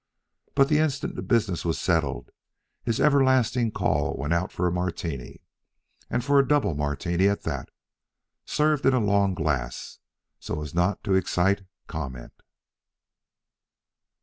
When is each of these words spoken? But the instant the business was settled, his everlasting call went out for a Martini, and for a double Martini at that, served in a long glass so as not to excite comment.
But 0.55 0.67
the 0.67 0.79
instant 0.79 1.13
the 1.15 1.21
business 1.21 1.63
was 1.63 1.79
settled, 1.79 2.31
his 2.83 2.99
everlasting 2.99 3.69
call 3.69 4.17
went 4.17 4.33
out 4.33 4.51
for 4.51 4.65
a 4.65 4.71
Martini, 4.71 5.41
and 6.09 6.25
for 6.25 6.39
a 6.39 6.47
double 6.47 6.73
Martini 6.73 7.27
at 7.29 7.43
that, 7.43 7.69
served 8.43 8.87
in 8.87 8.95
a 8.95 8.99
long 8.99 9.35
glass 9.35 9.99
so 10.39 10.63
as 10.63 10.73
not 10.73 11.03
to 11.03 11.13
excite 11.13 11.67
comment. 11.85 12.33